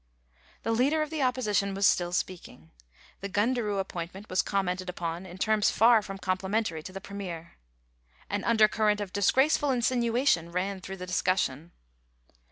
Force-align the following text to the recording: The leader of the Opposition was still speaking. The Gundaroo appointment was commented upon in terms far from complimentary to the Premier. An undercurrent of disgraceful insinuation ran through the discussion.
The 0.63 0.71
leader 0.71 1.03
of 1.03 1.11
the 1.11 1.21
Opposition 1.21 1.75
was 1.75 1.85
still 1.85 2.11
speaking. 2.11 2.71
The 3.19 3.29
Gundaroo 3.29 3.77
appointment 3.79 4.31
was 4.31 4.41
commented 4.41 4.89
upon 4.89 5.27
in 5.27 5.37
terms 5.37 5.69
far 5.69 6.01
from 6.01 6.17
complimentary 6.17 6.81
to 6.81 6.91
the 6.91 6.99
Premier. 6.99 7.51
An 8.27 8.43
undercurrent 8.43 8.99
of 8.99 9.13
disgraceful 9.13 9.69
insinuation 9.69 10.51
ran 10.51 10.81
through 10.81 10.97
the 10.97 11.05
discussion. 11.05 11.71